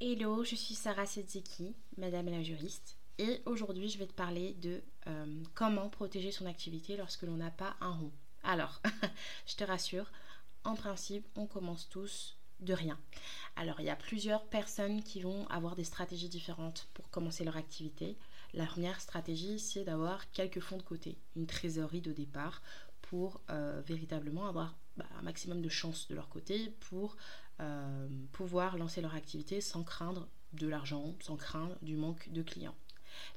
[0.00, 4.80] Hello, je suis Sarah Sedzeki, Madame la juriste, et aujourd'hui je vais te parler de
[5.08, 8.12] euh, comment protéger son activité lorsque l'on n'a pas un rond.
[8.44, 8.80] Alors,
[9.46, 10.08] je te rassure,
[10.62, 12.96] en principe, on commence tous de rien.
[13.56, 17.56] Alors, il y a plusieurs personnes qui vont avoir des stratégies différentes pour commencer leur
[17.56, 18.16] activité.
[18.54, 22.62] La première stratégie, c'est d'avoir quelques fonds de côté, une trésorerie de départ
[23.02, 27.16] pour euh, véritablement avoir bah, un maximum de chances de leur côté pour
[28.32, 32.74] pouvoir lancer leur activité sans craindre de l'argent, sans craindre du manque de clients.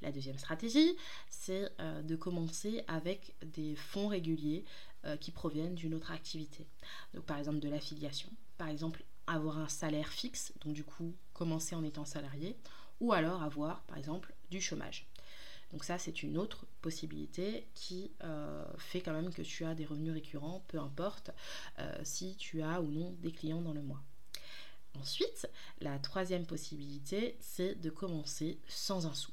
[0.02, 0.95] La deuxième stratégie,
[1.29, 4.65] c'est euh, de commencer avec des fonds réguliers
[5.20, 6.67] qui proviennent d'une autre activité.
[7.15, 8.29] Donc par exemple de l'affiliation,
[8.59, 12.55] par exemple avoir un salaire fixe, donc du coup commencer en étant salarié,
[12.99, 15.07] ou alors avoir par exemple du chômage.
[15.71, 19.85] Donc ça, c'est une autre possibilité qui euh, fait quand même que tu as des
[19.85, 21.31] revenus récurrents, peu importe
[21.79, 24.01] euh, si tu as ou non des clients dans le mois.
[24.99, 29.31] Ensuite, la troisième possibilité, c'est de commencer sans un sou.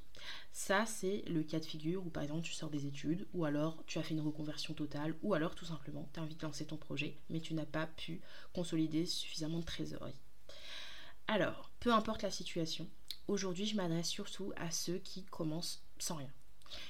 [0.52, 3.82] Ça, c'est le cas de figure où par exemple tu sors des études, ou alors
[3.87, 6.66] tu as fait une reconversion totale, ou alors tout simplement tu as envie de lancer
[6.66, 8.20] ton projet, mais tu n'as pas pu
[8.52, 10.18] consolider suffisamment de trésorerie.
[11.26, 12.88] Alors, peu importe la situation,
[13.28, 16.32] aujourd'hui je m'adresse surtout à ceux qui commencent sans rien.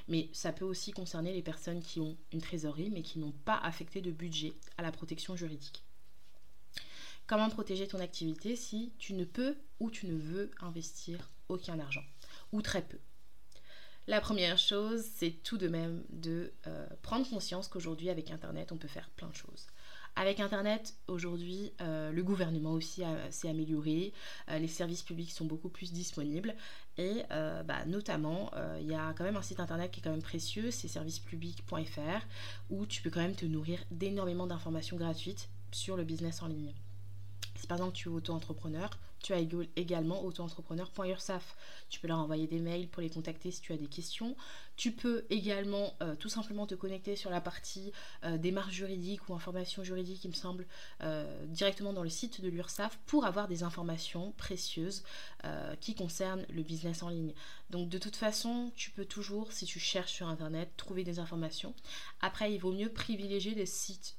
[0.08, 3.58] Mais ça peut aussi concerner les personnes qui ont une trésorerie mais qui n'ont pas
[3.58, 5.84] affecté de budget à la protection juridique.
[7.28, 12.02] Comment protéger ton activité si tu ne peux ou tu ne veux investir aucun argent
[12.52, 12.96] ou très peu?
[14.06, 18.78] La première chose, c'est tout de même de euh, prendre conscience qu'aujourd'hui avec Internet, on
[18.78, 19.66] peut faire plein de choses.
[20.16, 24.14] Avec Internet, aujourd'hui, euh, le gouvernement aussi s'est amélioré,
[24.48, 26.54] euh, les services publics sont beaucoup plus disponibles
[26.96, 30.22] et bah, notamment, il y a quand même un site Internet qui est quand même
[30.22, 32.26] précieux, c'est servicepublic.fr,
[32.70, 36.72] où tu peux quand même te nourrir d'énormément d'informations gratuites sur le business en ligne.
[37.68, 38.90] Par exemple tu es auto-entrepreneur,
[39.22, 39.38] tu as
[39.76, 41.56] également auto-entrepreneur.ursaf.
[41.88, 44.36] Tu peux leur envoyer des mails pour les contacter si tu as des questions.
[44.78, 47.90] Tu peux également euh, tout simplement te connecter sur la partie
[48.22, 50.66] euh, démarche juridique ou information juridique, il me semble,
[51.02, 55.02] euh, directement dans le site de l'URSAF pour avoir des informations précieuses
[55.80, 57.32] qui concernent le business en ligne.
[57.70, 61.74] Donc de toute façon, tu peux toujours, si tu cherches sur Internet, trouver des informations.
[62.20, 64.16] Après, il vaut mieux privilégier des sites,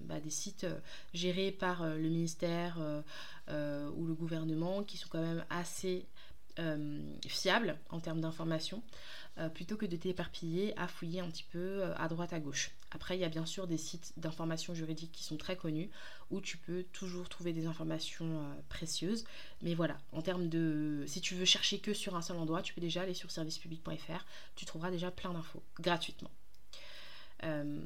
[0.00, 0.66] bah, des sites
[1.14, 2.78] gérés par le ministère
[3.48, 6.06] ou le gouvernement qui sont quand même assez
[6.58, 8.82] euh, fiables en termes d'information,
[9.38, 12.70] euh, plutôt que de t'éparpiller à fouiller un petit peu euh, à droite à gauche.
[12.90, 15.90] Après, il y a bien sûr des sites d'information juridique qui sont très connus,
[16.30, 19.24] où tu peux toujours trouver des informations précieuses.
[19.62, 21.04] Mais voilà, en termes de...
[21.06, 24.24] Si tu veux chercher que sur un seul endroit, tu peux déjà aller sur servicepublic.fr,
[24.54, 26.30] tu trouveras déjà plein d'infos, gratuitement.
[27.44, 27.80] Euh,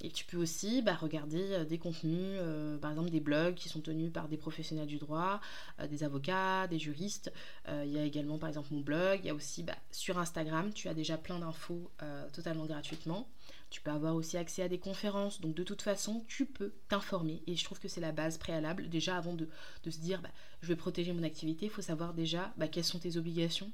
[0.00, 3.68] et tu peux aussi bah, regarder euh, des contenus, euh, par exemple des blogs qui
[3.68, 5.40] sont tenus par des professionnels du droit,
[5.88, 7.32] des avocats, des juristes.
[7.68, 9.20] Il y a également par exemple mon blog.
[9.22, 11.90] Il y a aussi bah, sur Instagram, tu as déjà plein d'infos
[12.32, 13.28] totalement gratuitement.
[13.70, 15.40] Tu peux avoir aussi accès à des conférences.
[15.40, 17.42] Donc de toute façon, tu peux t'informer.
[17.46, 18.88] Et je trouve que c'est la base préalable.
[18.88, 19.48] Déjà, avant de,
[19.90, 20.30] se dire, bah,
[20.62, 23.70] je vais protéger mon activité, il faut savoir déjà quelles sont tes obligations.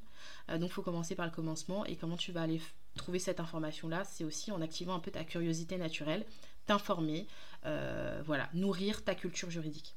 [0.48, 2.60] donc il faut commencer par le commencement et comment tu vas aller
[2.94, 6.24] trouver cette information-là, c'est aussi en activant un peu ta curiosité naturelle,
[6.66, 7.26] t'informer,
[7.66, 9.94] euh, voilà, nourrir ta culture juridique.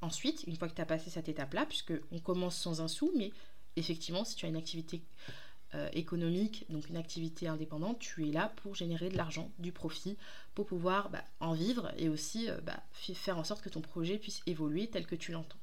[0.00, 3.12] Ensuite, une fois que tu as passé cette étape-là, puisque on commence sans un sou,
[3.16, 3.32] mais
[3.76, 5.02] effectivement, si tu as une activité
[5.74, 10.16] euh, économique, donc une activité indépendante, tu es là pour générer de l'argent, du profit,
[10.54, 14.18] pour pouvoir bah, en vivre et aussi euh, bah, faire en sorte que ton projet
[14.18, 15.58] puisse évoluer tel que tu l'entends.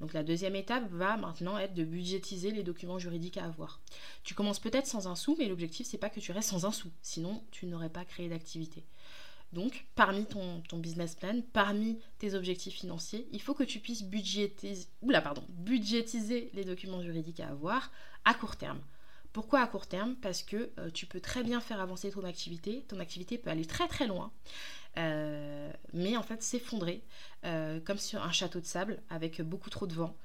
[0.00, 3.80] Donc la deuxième étape va maintenant être de budgétiser les documents juridiques à avoir.
[4.24, 6.72] Tu commences peut-être sans un sou, mais l'objectif c'est pas que tu restes sans un
[6.72, 8.84] sou, sinon tu n'aurais pas créé d'activité.
[9.52, 14.86] Donc, parmi ton, business plan, parmi tes objectifs financiers, il faut que tu puisses budgétiser,
[15.24, 17.90] pardon, budgétiser les documents juridiques à avoir
[18.24, 18.80] à court terme.
[19.32, 20.14] Pourquoi à court terme?
[20.16, 23.64] Parce que euh, tu peux très bien faire avancer ton activité, ton activité peut aller
[23.64, 24.32] très très loin,
[24.98, 25.49] euh,
[25.92, 27.02] mais en fait s'effondrer
[27.44, 30.16] euh, comme sur un château de sable avec beaucoup trop de vent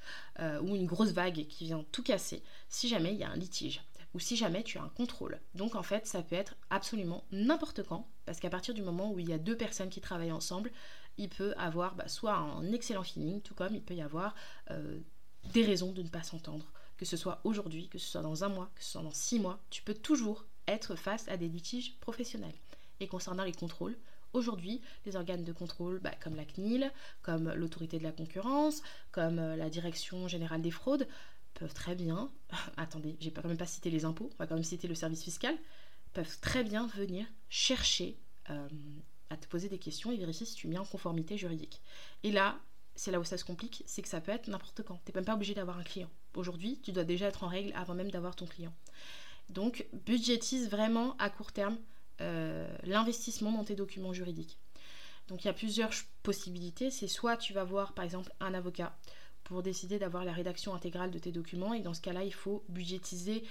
[0.62, 3.82] ou une grosse vague qui vient tout casser si jamais il y a un litige
[4.14, 5.40] ou si jamais tu as un contrôle.
[5.53, 9.20] Donc en fait ça peut être absolument n'importe quand parce qu'à partir du moment où
[9.20, 10.72] il y a deux personnes qui travaillent ensemble,
[11.17, 14.35] il peut avoir bah, soit un excellent feeling, tout comme il peut y avoir
[15.53, 16.66] des raisons de ne pas s'entendre
[16.97, 19.40] que ce soit aujourd'hui, que ce soit dans un mois, que ce soit dans six
[19.40, 22.56] mois, tu peux toujours être face à des litiges professionnels.
[23.00, 23.97] Et concernant les contrôles,
[24.35, 26.91] aujourd'hui, les organes de contrôle bah, comme la CNIL,
[27.22, 31.08] comme l'autorité de la concurrence, comme euh, la direction générale des fraudes,
[31.53, 32.32] peuvent très bien,
[32.78, 35.23] attendez, j'ai quand même pas cité les impôts, on va quand même citer le service
[35.23, 35.55] fiscal,
[36.14, 38.17] peuvent très bien venir chercher
[38.49, 38.67] euh,
[39.29, 41.82] à te poser des questions et vérifier si tu es en conformité juridique.
[42.23, 42.59] Et là,
[42.96, 44.99] c'est là où ça se complique, c'est que ça peut être n'importe quand.
[45.03, 46.09] Tu n'es même pas obligé d'avoir un client.
[46.35, 48.73] Aujourd'hui, tu dois déjà être en règle avant même d'avoir ton client.
[49.49, 51.78] Donc, budgétise vraiment à court terme
[52.20, 54.58] l'investissement dans tes documents juridiques.
[55.28, 55.91] Donc, il y a plusieurs
[56.23, 56.91] possibilités.
[56.91, 58.96] C'est soit tu vas voir, par exemple, un avocat
[59.44, 61.73] pour décider d'avoir la rédaction intégrale de tes documents.
[61.73, 63.44] Et dans ce cas-là, il faut budgétiser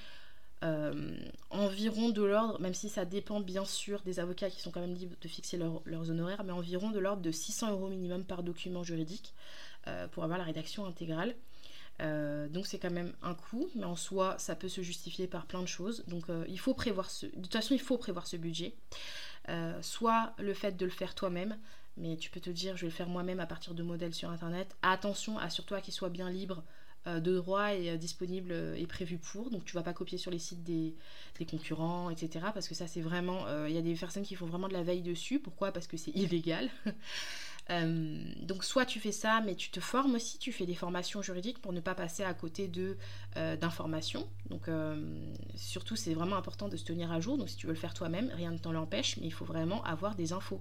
[0.62, 1.16] euh,
[1.50, 4.94] environ de l'ordre, même si ça dépend bien sûr des avocats qui sont quand même
[4.94, 8.82] libres de fixer leurs honoraires, mais environ de l'ordre de 600 euros minimum par document
[8.82, 9.34] juridique
[9.88, 11.34] euh, pour avoir la rédaction intégrale.
[12.02, 15.46] Euh, donc c'est quand même un coût, mais en soi ça peut se justifier par
[15.46, 16.04] plein de choses.
[16.08, 18.74] Donc il faut prévoir ce, de toute façon il faut prévoir ce budget.
[19.80, 21.56] soit le fait de le faire toi-même,
[21.96, 24.30] mais tu peux te dire je vais le faire moi-même à partir de modèles sur
[24.30, 24.76] internet.
[24.82, 26.64] Attention, assure-toi qu'il soit bien libre
[27.06, 29.50] euh, de droit euh, disponible euh, et prévu pour.
[29.50, 30.94] Donc tu vas pas copier sur les sites des,
[31.50, 32.46] concurrents, etc.
[32.54, 33.44] Parce que ça c'est vraiment...
[33.66, 35.38] Il y a des personnes qui font vraiment de la veille dessus.
[35.38, 35.70] Pourquoi?
[35.70, 36.70] Parce que c'est illégal.
[37.70, 41.60] Donc soit tu fais ça, mais tu te formes aussi, tu fais des formations juridiques
[41.60, 42.96] pour ne pas passer à côté de
[43.34, 44.28] d'informations.
[44.50, 44.68] Donc
[45.54, 47.38] surtout c'est vraiment important de se tenir à jour.
[47.38, 49.82] Donc si tu veux le faire toi-même, rien ne t'en l'empêche, mais il faut vraiment
[49.84, 50.60] avoir des infos.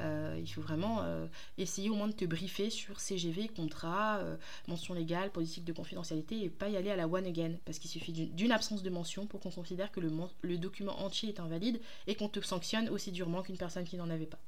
[0.00, 1.26] Euh, il faut vraiment euh,
[1.58, 4.36] essayer au moins de te briefer sur CGV, contrat, euh,
[4.66, 7.90] mention légale, politique de confidentialité et pas y aller à la one again parce qu'il
[7.90, 10.10] suffit d'une absence de mention pour qu'on considère que le,
[10.42, 14.10] le document entier est invalide et qu'on te sanctionne aussi durement qu'une personne qui n'en
[14.10, 14.40] avait pas.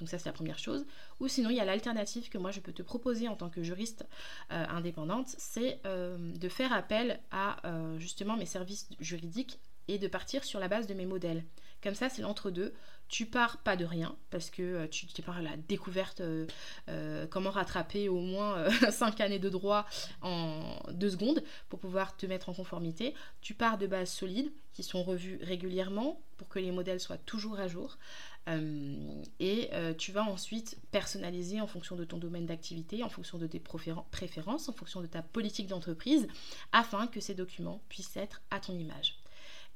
[0.00, 0.84] Donc ça c'est la première chose.
[1.20, 3.62] Ou sinon il y a l'alternative que moi je peux te proposer en tant que
[3.62, 4.04] juriste
[4.48, 7.56] indépendante, c'est de faire appel à
[7.98, 11.44] justement mes services juridiques et de partir sur la base de mes modèles.
[11.82, 12.72] Comme ça c'est l'entre-deux
[13.10, 16.46] tu pars pas de rien parce que euh, tu, tu pars à la découverte euh,
[16.88, 19.84] euh, comment rattraper au moins 5 années de droit
[20.22, 23.14] en 2 secondes pour pouvoir te mettre en conformité.
[23.40, 27.58] Tu pars de bases solides qui sont revues régulièrement pour que les modèles soient toujours
[27.58, 27.98] à jour.
[28.48, 33.60] Et tu vas ensuite personnaliser en fonction de ton domaine d'activité, en fonction de tes
[33.60, 36.26] préférences, en fonction de ta politique d'entreprise,
[36.72, 39.20] afin que ces documents puissent être à ton image.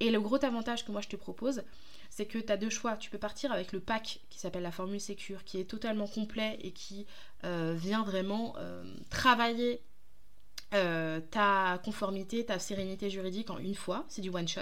[0.00, 1.62] Et le gros avantage que moi je te propose,
[2.11, 2.96] c'est que tu as deux choix.
[2.96, 6.58] Tu peux partir avec le pack qui s'appelle la formule Secure, qui est totalement complet
[6.62, 7.06] et qui
[7.44, 9.82] euh, vient vraiment euh, travailler
[10.75, 14.05] euh, ta conformité, ta sérénité juridique en une fois.
[14.08, 14.60] C'est du one shot.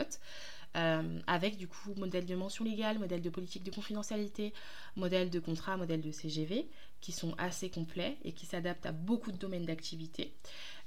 [0.75, 4.53] Avec du coup modèle de mention légale, modèle de politique de confidentialité,
[4.97, 6.67] modèle de contrat, modèle de CGV,
[7.01, 10.33] qui sont assez complets et qui s'adaptent à beaucoup de domaines d'activité.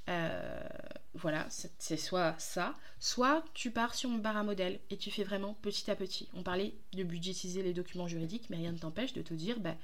[0.08, 0.60] Euh,
[1.14, 5.24] voilà, c'est soit ça, soit tu pars sur mon bar à modèle et tu fais
[5.24, 6.28] vraiment petit à petit.
[6.34, 9.74] On parlait de budgétiser les documents juridiques, mais rien ne t'empêche de te dire, bah,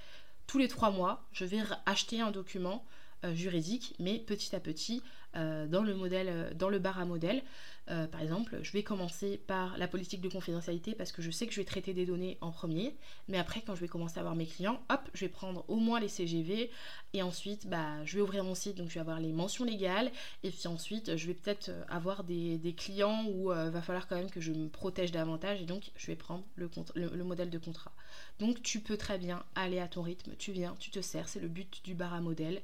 [0.46, 2.84] tous les trois mois, je vais acheter un document
[3.24, 5.02] euh, juridique, mais petit à petit,
[5.36, 7.42] euh, dans le modèle, dans le bar à modèle,
[7.90, 11.46] euh, par exemple, je vais commencer par la politique de confidentialité parce que je sais
[11.46, 12.94] que je vais traiter des données en premier.
[13.28, 15.76] Mais après, quand je vais commencer à avoir mes clients, hop, je vais prendre au
[15.76, 16.70] moins les CGV.
[17.12, 20.12] Et ensuite, bah, je vais ouvrir mon site, donc je vais avoir les mentions légales.
[20.44, 24.16] Et puis ensuite, je vais peut-être euh, avoir des, clients où euh, va falloir quand
[24.16, 25.60] même que je me protège davantage.
[25.60, 27.92] Et donc, je vais prendre le modèle de contrat.
[28.38, 30.32] Donc, tu peux très bien aller à ton rythme.
[30.38, 31.28] Tu viens, tu te sers.
[31.28, 32.62] C'est le but du bar à modèle.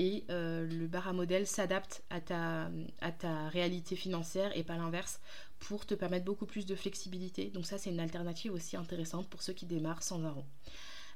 [0.00, 5.20] Et le bar à modèle s'adapte à ta, à ta réalité financière et pas l'inverse
[5.58, 7.46] pour te permettre beaucoup plus de flexibilité.
[7.46, 10.46] Donc ça c'est une alternative aussi intéressante pour ceux qui démarrent sans un rond.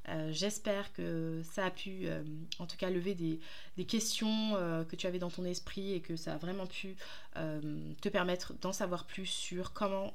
[0.08, 2.24] Euh, j'espère que ça a pu euh,
[2.58, 3.38] en tout cas lever des,
[3.84, 6.96] questions euh, que tu avais dans ton esprit et que ça a vraiment pu
[7.34, 10.12] te permettre d'en savoir plus sur comment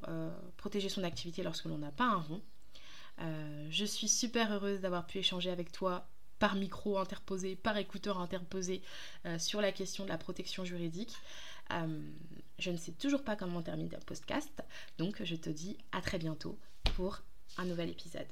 [0.58, 2.42] protéger son activité lorsque l'on n'a pas un rond.
[3.70, 6.08] je suis super heureuse d'avoir pu échanger avec toi
[6.40, 8.82] par micro interposé, par écouteur interposé
[9.38, 11.14] sur la question de la protection juridique.
[11.72, 12.00] Euh,
[12.60, 14.64] je ne sais toujours pas comment terminer un podcast,
[14.98, 16.58] donc je te dis à très bientôt
[16.96, 17.22] pour
[17.58, 18.28] un nouvel épisode.